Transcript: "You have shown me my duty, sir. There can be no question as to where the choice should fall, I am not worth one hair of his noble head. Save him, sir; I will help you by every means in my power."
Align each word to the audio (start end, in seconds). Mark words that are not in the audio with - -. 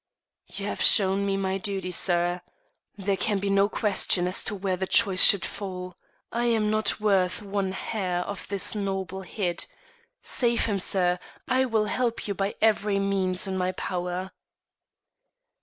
"You 0.47 0.65
have 0.65 0.81
shown 0.81 1.27
me 1.27 1.37
my 1.37 1.59
duty, 1.59 1.91
sir. 1.91 2.41
There 2.97 3.15
can 3.15 3.37
be 3.37 3.51
no 3.51 3.69
question 3.69 4.27
as 4.27 4.43
to 4.45 4.55
where 4.55 4.75
the 4.75 4.87
choice 4.87 5.23
should 5.23 5.45
fall, 5.45 5.95
I 6.31 6.45
am 6.45 6.71
not 6.71 6.99
worth 6.99 7.43
one 7.43 7.73
hair 7.73 8.21
of 8.21 8.49
his 8.49 8.73
noble 8.73 9.21
head. 9.21 9.67
Save 10.23 10.65
him, 10.65 10.79
sir; 10.79 11.19
I 11.47 11.65
will 11.65 11.85
help 11.85 12.27
you 12.27 12.33
by 12.33 12.55
every 12.63 12.97
means 12.97 13.45
in 13.45 13.55
my 13.59 13.73
power." 13.73 14.31